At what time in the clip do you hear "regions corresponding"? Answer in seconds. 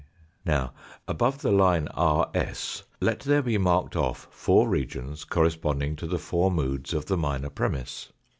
4.67-5.95